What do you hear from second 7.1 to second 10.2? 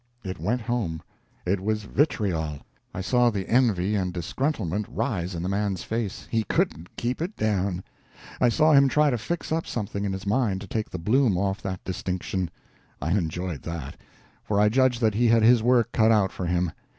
it down. I saw him try to fix up something in